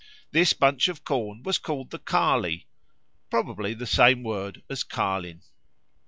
[0.31, 2.65] This bunch of corn was called the Carley
[3.29, 5.43] probably the same word as Carlin.